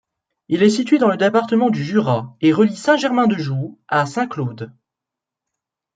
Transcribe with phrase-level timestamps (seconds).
[0.47, 4.73] Il est situé dans le département du Jura et relie Saint-Germain-de-Joux à Saint-Claude.